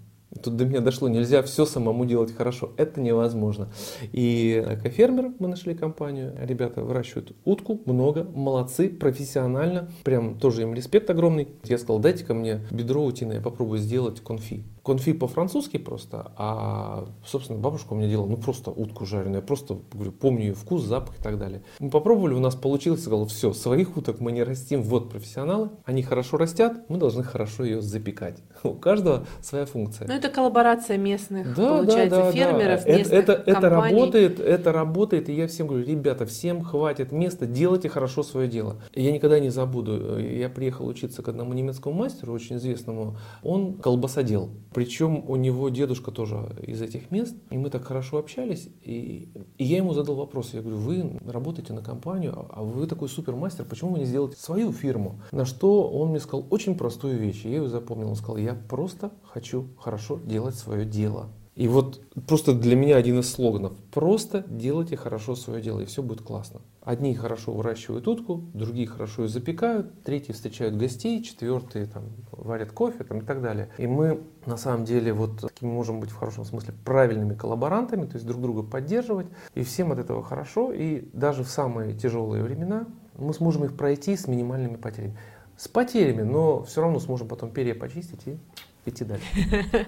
[0.41, 2.71] Тут до меня дошло, нельзя все самому делать хорошо.
[2.77, 3.69] Это невозможно.
[4.11, 9.91] И экофермер, мы нашли компанию, ребята выращивают утку, много, молодцы, профессионально.
[10.03, 11.49] Прям тоже им респект огромный.
[11.63, 14.63] Я сказал, дайте ко мне бедро утиное, я попробую сделать конфи.
[14.83, 19.37] Конфи по-французски просто, а, собственно, бабушка у меня делала, ну, просто утку жареную.
[19.37, 21.63] Я просто, говорю, помню ее вкус, запах и так далее.
[21.79, 26.03] Мы попробовали, у нас получилось, сказал, все, своих уток мы не растим, вот профессионалы, они
[26.03, 28.39] хорошо растят, мы должны хорошо ее запекать.
[28.63, 30.05] У каждого своя функция.
[30.05, 32.97] Ну, это коллаборация местных, да, получается, да, да, фермеров, да.
[32.97, 37.45] местных это, это, это работает, это работает, и я всем говорю, ребята, всем хватит места,
[37.45, 38.81] делайте хорошо свое дело.
[38.93, 44.49] Я никогда не забуду, я приехал учиться к одному немецкому мастеру, очень известному, он колбасодел.
[44.73, 49.63] Причем у него дедушка тоже из этих мест, и мы так хорошо общались, и, и
[49.63, 53.91] я ему задал вопрос, я говорю, вы работаете на компанию, а вы такой супермастер, почему
[53.93, 55.21] вы не сделаете свою фирму?
[55.31, 59.11] На что он мне сказал очень простую вещь, я ее запомнил, он сказал, я просто
[59.23, 61.29] хочу хорошо делать свое дело.
[61.55, 63.73] И вот просто для меня один из слоганов.
[63.91, 66.61] Просто делайте хорошо свое дело, и все будет классно.
[66.81, 73.03] Одни хорошо выращивают утку, другие хорошо ее запекают, третьи встречают гостей, четвертые там, варят кофе
[73.03, 73.69] там, и так далее.
[73.77, 78.15] И мы на самом деле вот такими можем быть в хорошем смысле правильными коллаборантами, то
[78.15, 79.27] есть друг друга поддерживать.
[79.53, 80.73] И всем от этого хорошо.
[80.73, 85.15] И даже в самые тяжелые времена мы сможем их пройти с минимальными потерями.
[85.55, 88.37] С потерями, но все равно сможем потом перья почистить и
[88.85, 89.25] идти дальше.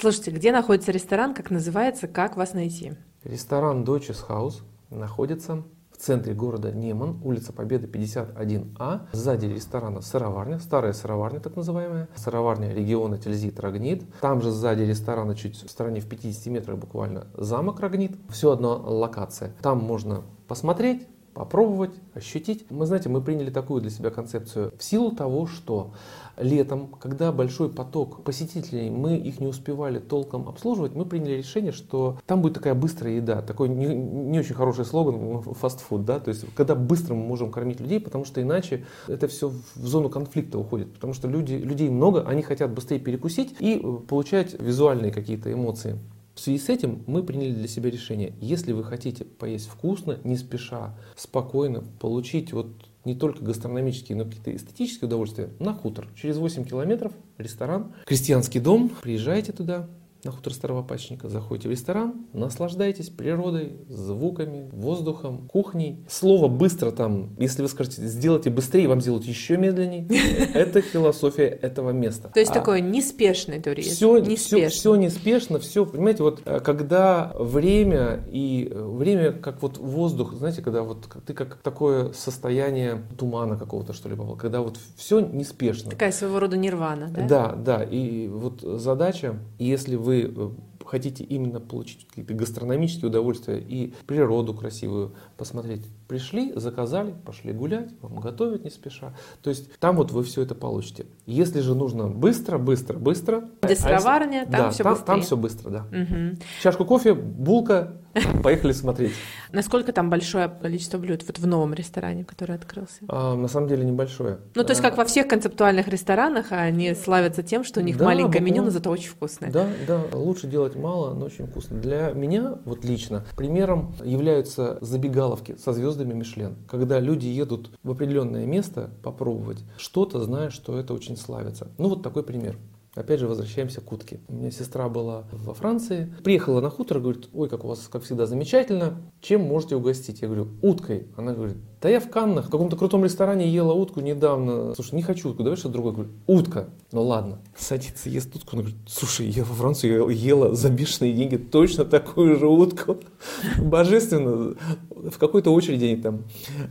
[0.00, 2.92] Слушайте, где находится ресторан, как называется, как вас найти?
[3.24, 5.64] Ресторан Deutsches Haus находится
[5.96, 9.06] в центре города Неман, улица Победы 51А.
[9.12, 14.04] Сзади ресторана сыроварня, старая сыроварня так называемая, сыроварня региона Тильзит Рогнит.
[14.20, 18.16] Там же сзади ресторана, чуть в стороне в 50 метрах буквально, замок Рогнит.
[18.28, 19.54] Все одна локация.
[19.62, 21.06] Там можно посмотреть,
[21.36, 22.64] попробовать, ощутить.
[22.70, 25.92] Мы, знаете, мы приняли такую для себя концепцию в силу того, что
[26.38, 32.18] летом, когда большой поток посетителей, мы их не успевали толком обслуживать, мы приняли решение, что
[32.24, 36.46] там будет такая быстрая еда, такой не, не очень хороший слоган фастфуд, да, то есть
[36.54, 40.92] когда быстро мы можем кормить людей, потому что иначе это все в зону конфликта уходит,
[40.94, 45.98] потому что люди, людей много, они хотят быстрее перекусить и э, получать визуальные какие-то эмоции.
[46.36, 50.36] В связи с этим мы приняли для себя решение, если вы хотите поесть вкусно, не
[50.36, 52.68] спеша, спокойно, получить вот
[53.06, 56.08] не только гастрономические, но какие-то эстетические удовольствия, на хутор.
[56.14, 59.88] Через 8 километров ресторан, крестьянский дом, приезжайте туда,
[60.24, 66.04] на хутор Старого Пачника, заходите в ресторан, наслаждайтесь природой, звуками, воздухом, кухней.
[66.08, 70.06] Слово «быстро» там, если вы скажете «сделайте быстрее», вам сделают еще медленнее.
[70.54, 72.30] Это философия этого места.
[72.32, 73.90] То есть а такой неспешный туризм.
[73.90, 74.68] Все неспешно.
[74.68, 80.34] Все, все неспешно, все, понимаете, вот э, когда время и э, время как вот воздух,
[80.34, 85.20] знаете, когда вот ты как такое состояние тумана какого-то что ли попал, когда вот все
[85.20, 85.90] неспешно.
[85.90, 87.26] Такая своего рода нирвана, да?
[87.26, 90.50] Да, да, и вот задача, если вы э,
[90.86, 98.20] хотите именно получить какие-то гастрономические удовольствия и природу красивую посмотреть, пришли, заказали, пошли гулять, вам
[98.20, 99.14] готовят не спеша.
[99.42, 101.06] То есть там вот вы все это получите.
[101.26, 103.48] Если же нужно быстро, быстро, быстро.
[103.62, 105.06] Где сыроварня, там да, все там, быстрее.
[105.06, 105.86] Там все быстро, да.
[105.90, 106.38] Угу.
[106.62, 108.00] Чашку кофе, булка,
[108.42, 109.12] Поехали смотреть.
[109.52, 113.00] Насколько там большое количество блюд вот в новом ресторане, который открылся?
[113.08, 114.38] А, на самом деле небольшое.
[114.54, 118.04] Ну, то есть, как во всех концептуальных ресторанах, они славятся тем, что у них да,
[118.04, 119.50] маленькое меню, но зато очень вкусное.
[119.50, 121.78] Да, да, лучше делать мало, но очень вкусно.
[121.78, 126.56] Для меня, вот лично, примером являются забегаловки со звездами Мишлен.
[126.68, 131.68] Когда люди едут в определенное место попробовать что-то, зная, что это очень славится.
[131.78, 132.56] Ну, вот такой пример.
[132.96, 134.20] Опять же, возвращаемся к утке.
[134.26, 138.02] У меня сестра была во Франции, приехала на хутор, говорит, ой, как у вас, как
[138.02, 140.22] всегда, замечательно, чем можете угостить?
[140.22, 141.08] Я говорю, уткой.
[141.14, 144.74] Она говорит, да я в Каннах, в каком-то крутом ресторане ела утку недавно.
[144.74, 145.92] Слушай, не хочу утку, давай что-то другое.
[145.92, 146.68] Говорю, утка.
[146.90, 147.38] Ну ладно.
[147.56, 148.56] Садится, ест утку.
[148.56, 152.96] Она говорит, слушай, я во Франции ела за бешеные деньги точно такую же утку.
[153.58, 154.56] Божественно.
[154.90, 156.24] В какой-то очереди они там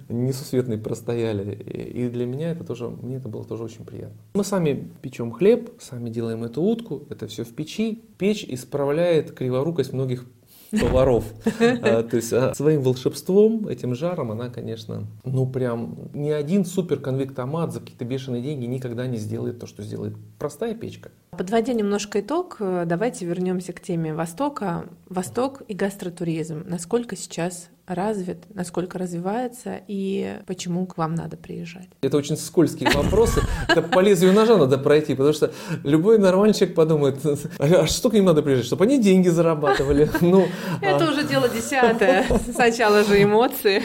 [0.10, 1.54] несусветные простояли.
[1.54, 4.18] И для меня это тоже, мне это было тоже очень приятно.
[4.34, 7.04] Мы сами печем хлеб, сами делаем эту утку.
[7.12, 8.04] Это все в печи.
[8.18, 10.26] Печь исправляет криворукость многих
[10.72, 11.26] поваров.
[11.60, 17.00] А, то есть а, своим волшебством, этим жаром она, конечно, ну прям ни один супер
[17.00, 21.12] конвектомат за какие-то бешеные деньги никогда не сделает то, что сделает простая печка.
[21.32, 24.86] Подводя немножко итог, э, давайте вернемся к теме Востока.
[25.10, 26.64] Восток и гастротуризм.
[26.66, 31.88] Насколько сейчас развит, насколько развивается и почему к вам надо приезжать?
[32.02, 33.42] Это очень скользкие вопросы.
[33.68, 35.52] Это по лезвию ножа надо пройти, потому что
[35.84, 37.20] любой нормальный человек подумает,
[37.60, 38.66] а что к ним надо приезжать?
[38.66, 40.10] Чтобы они деньги зарабатывали.
[40.22, 40.48] Ну,
[40.82, 41.12] Это а...
[41.12, 42.26] уже дело десятое.
[42.54, 43.82] Сначала же эмоции.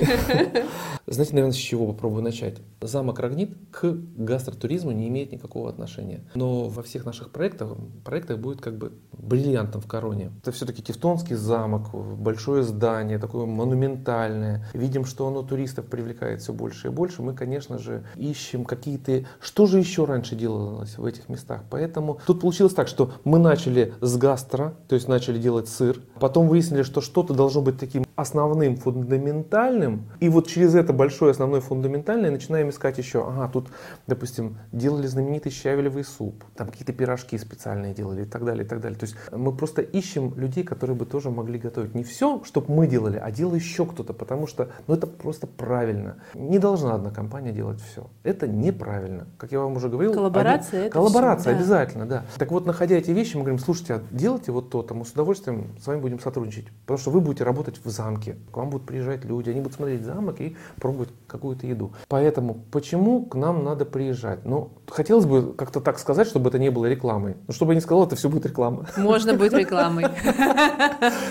[1.07, 2.59] Знаете, наверное, с чего попробую начать?
[2.81, 6.21] Замок Рогнит к гастротуризму не имеет никакого отношения.
[6.35, 10.31] Но во всех наших проектах, проектах будет как бы бриллиантом в короне.
[10.41, 13.47] Это все-таки Тевтонский замок, большое здание, такое
[13.91, 14.65] монументальное.
[14.73, 17.23] Видим, что оно туристов привлекает все больше и больше.
[17.23, 19.25] Мы, конечно же, ищем какие-то...
[19.41, 21.63] Что же еще раньше делалось в этих местах?
[21.71, 26.01] Поэтому тут получилось так, что мы начали с гастро, то есть начали делать сыр.
[26.19, 30.05] Потом выяснили, что что-то должно быть таким основным, фундаментальным.
[30.21, 33.27] И вот через это большое основное фундаментальное начинаем искать еще.
[33.27, 33.69] Ага, тут,
[34.07, 38.81] допустим, делали знаменитый щавелевый суп, там какие-то пирожки специальные делали и так далее, и так
[38.81, 38.99] далее.
[38.99, 41.95] То есть мы просто ищем людей, которые бы тоже могли готовить.
[41.95, 46.17] Не все, чтобы мы делали, а делал еще кто-то, потому что ну, это просто правильно.
[46.35, 48.07] Не должна одна компания делать все.
[48.23, 49.27] Это неправильно.
[49.39, 50.13] Как я вам уже говорил.
[50.13, 50.81] Коллаборация.
[50.81, 50.93] Один...
[50.93, 51.57] Коллаборация, все, да.
[51.57, 52.25] обязательно, да.
[52.39, 55.69] Так вот, находя эти вещи, мы говорим, слушайте, а делайте вот то-то, мы с удовольствием
[55.81, 56.67] с вами будем сотрудничать.
[56.83, 60.05] Потому что вы будете работать в замке, к вам будут приезжать люди, они будут смотреть
[60.05, 61.93] замок и пробовать какую-то еду.
[62.09, 64.45] Поэтому почему к нам надо приезжать?
[64.45, 67.37] Ну, хотелось бы как-то так сказать, чтобы это не было рекламой.
[67.47, 68.87] Ну, чтобы я не сказал, это все будет реклама.
[68.97, 70.07] Можно будет рекламой.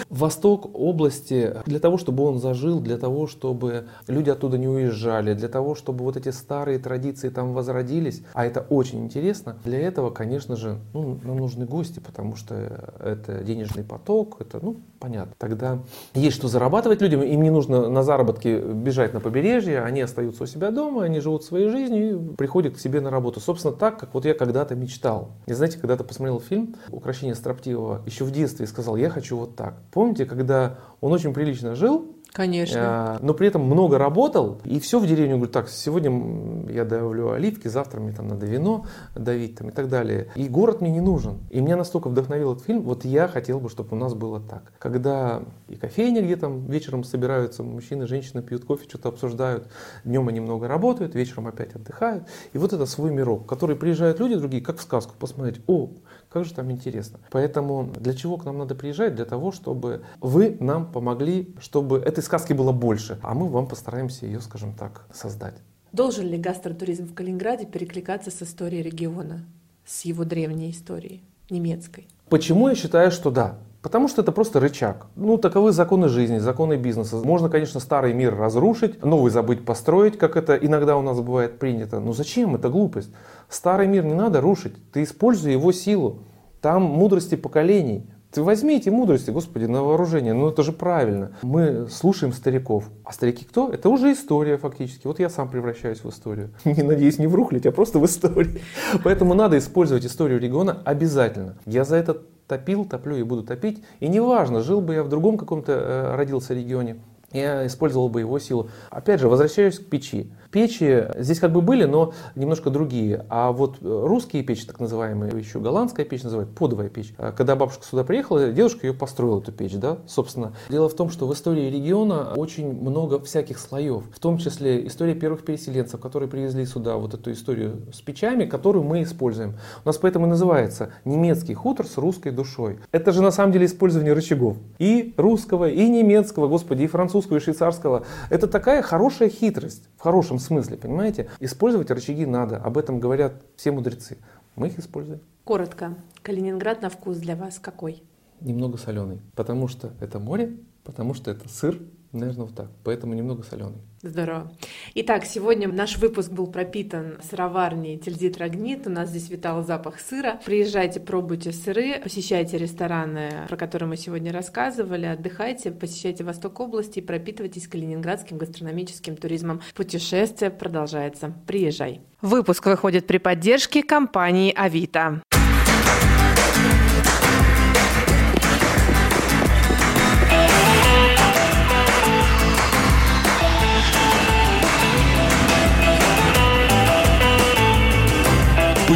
[0.10, 5.48] Восток области, для того, чтобы он зажил, для того, чтобы люди оттуда не уезжали, для
[5.48, 10.56] того, чтобы вот эти старые традиции там возродились, а это очень интересно, для этого, конечно
[10.56, 12.56] же, ну, нам нужны гости, потому что
[13.00, 15.34] это денежный поток, это, ну, понятно.
[15.38, 15.80] Тогда
[16.14, 20.48] есть что зарабатывать людям, им не нужно на заработки бежать на побережье, они остаются у
[20.48, 23.40] себя дома, они живут своей жизнью и приходят к себе на работу.
[23.40, 25.32] Собственно, так, как вот я когда-то мечтал.
[25.46, 29.56] И знаете, когда-то посмотрел фильм «Украшение строптивого» еще в детстве и сказал, я хочу вот
[29.56, 29.76] так.
[29.92, 32.80] Помните, когда он очень прилично жил, Конечно.
[32.82, 37.32] А, но при этом много работал, и все в деревню, говорю, так, сегодня я давлю
[37.32, 40.28] оливки, завтра мне там надо вино давить там, и так далее.
[40.36, 41.40] И город мне не нужен.
[41.50, 44.72] И меня настолько вдохновил этот фильм, вот я хотел бы, чтобы у нас было так.
[44.78, 49.68] Когда и кофейня, где там вечером собираются мужчины, женщины, пьют кофе, что-то обсуждают,
[50.04, 52.26] днем они много работают, вечером опять отдыхают.
[52.54, 55.90] И вот это свой мирок, в который приезжают люди другие, как в сказку, посмотреть, о,
[56.30, 57.20] как же там интересно.
[57.32, 59.16] Поэтому для чего к нам надо приезжать?
[59.16, 64.26] Для того, чтобы вы нам помогли, чтобы этой сказки было больше, а мы вам постараемся
[64.26, 65.56] ее, скажем так, создать.
[65.92, 69.46] Должен ли гастротуризм в Калининграде перекликаться с историей региона,
[69.86, 72.08] с его древней историей, немецкой?
[72.30, 73.58] Почему я считаю, что да?
[73.82, 75.08] Потому что это просто рычаг.
[75.16, 77.16] Ну, таковы законы жизни, законы бизнеса.
[77.18, 82.02] Можно, конечно, старый мир разрушить, новый забыть построить, как это иногда у нас бывает принято.
[82.02, 82.56] Но зачем?
[82.56, 83.10] Это глупость.
[83.48, 84.74] Старый мир не надо рушить.
[84.92, 86.20] Ты используй его силу.
[86.60, 88.06] Там мудрости поколений.
[88.32, 90.34] Ты возьми эти мудрости, Господи, на вооружение.
[90.34, 91.32] Ну это же правильно.
[91.42, 92.90] Мы слушаем стариков.
[93.06, 93.70] А старики кто?
[93.70, 95.08] Это уже история фактически.
[95.08, 96.52] Вот я сам превращаюсь в историю.
[96.66, 98.60] Не надеюсь не в рухлить, а просто в историю.
[99.06, 101.58] Поэтому надо использовать историю региона обязательно.
[101.66, 103.82] Я за это топил, топлю и буду топить.
[104.02, 106.98] И неважно, жил бы я в другом каком-то э, родился регионе,
[107.32, 108.70] я использовал бы его силу.
[108.90, 110.32] Опять же, возвращаюсь к печи.
[110.52, 113.26] Печи здесь как бы были, но немножко другие.
[113.30, 117.14] А вот русские печи, так называемые, еще голландская печь называют, подовая печь.
[117.18, 120.54] А когда бабушка сюда приехала, дедушка ее построил, эту печь, да, собственно.
[120.70, 124.04] Дело в том, что в истории региона очень много всяких слоев.
[124.12, 128.84] В том числе история первых переселенцев, которые привезли сюда вот эту историю с печами, которую
[128.84, 129.56] мы используем.
[129.84, 132.80] У нас поэтому и называется немецкий хутор с русской душой.
[132.92, 134.58] Это же на самом деле использование рычагов.
[134.80, 138.06] И русского, и немецкого, господи, и французского, и швейцарского.
[138.30, 141.30] Это такая хорошая хитрость, в хорошем смысле, понимаете?
[141.40, 144.18] Использовать рычаги надо, об этом говорят все мудрецы.
[144.56, 145.22] Мы их используем.
[145.44, 148.04] Коротко, Калининград на вкус для вас какой?
[148.42, 151.80] Немного соленый, потому что это море, потому что это сыр,
[152.12, 152.70] Наверное, вот так.
[152.84, 153.82] Поэтому немного соленый.
[154.02, 154.52] Здорово.
[154.96, 158.88] Итак, сегодня наш выпуск был пропитан сыроварней Тильзит Рогнит.
[158.88, 160.40] У нас здесь витал запах сыра.
[160.46, 167.04] Приезжайте, пробуйте сыры, посещайте рестораны, про которые мы сегодня рассказывали, отдыхайте, посещайте Восток области и
[167.04, 169.62] пропитывайтесь калининградским гастрономическим туризмом.
[169.76, 171.34] Путешествие продолжается.
[171.46, 172.02] Приезжай.
[172.22, 175.22] Выпуск выходит при поддержке компании «Авито».